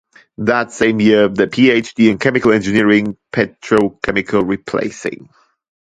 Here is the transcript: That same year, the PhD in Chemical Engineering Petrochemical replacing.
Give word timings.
That 0.39 0.71
same 0.71 0.99
year, 0.99 1.27
the 1.27 1.45
PhD 1.45 2.09
in 2.09 2.17
Chemical 2.17 2.51
Engineering 2.53 3.15
Petrochemical 3.31 4.41
replacing. 4.43 5.29